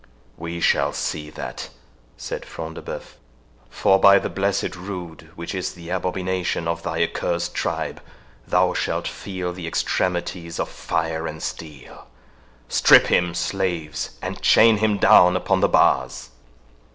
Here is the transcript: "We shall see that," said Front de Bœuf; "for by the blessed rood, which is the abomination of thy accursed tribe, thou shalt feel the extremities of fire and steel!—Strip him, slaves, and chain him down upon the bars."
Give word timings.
"We 0.35 0.59
shall 0.59 0.93
see 0.93 1.29
that," 1.29 1.69
said 2.17 2.43
Front 2.43 2.73
de 2.73 2.81
Bœuf; 2.81 3.17
"for 3.69 3.99
by 3.99 4.17
the 4.17 4.31
blessed 4.31 4.75
rood, 4.75 5.29
which 5.35 5.53
is 5.53 5.73
the 5.73 5.89
abomination 5.91 6.67
of 6.67 6.81
thy 6.81 7.03
accursed 7.03 7.53
tribe, 7.53 8.01
thou 8.47 8.73
shalt 8.73 9.07
feel 9.07 9.53
the 9.53 9.67
extremities 9.67 10.59
of 10.59 10.69
fire 10.69 11.27
and 11.27 11.43
steel!—Strip 11.43 13.05
him, 13.11 13.35
slaves, 13.35 14.17
and 14.23 14.41
chain 14.41 14.77
him 14.77 14.97
down 14.97 15.35
upon 15.35 15.59
the 15.59 15.69
bars." 15.69 16.31